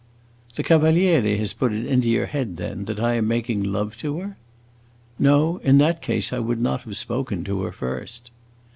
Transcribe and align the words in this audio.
"The 0.55 0.63
Cavaliere 0.63 1.37
has 1.37 1.53
put 1.53 1.71
it 1.71 1.85
into 1.85 2.09
your 2.09 2.25
head, 2.25 2.57
then, 2.57 2.85
that 2.85 2.99
I 2.99 3.13
am 3.17 3.27
making 3.27 3.61
love 3.61 3.95
to 3.99 4.17
her?" 4.21 4.37
"No; 5.19 5.57
in 5.57 5.77
that 5.77 6.01
case 6.01 6.33
I 6.33 6.39
would 6.39 6.59
not 6.59 6.81
have 6.85 6.97
spoken 6.97 7.43
to 7.43 7.61
her 7.61 7.71
first." 7.71 8.31